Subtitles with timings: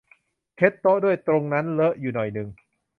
[0.55, 2.47] เช็ดโต๊ะด้วย ตรงนั้นเลอะอยู่หน่อยนึง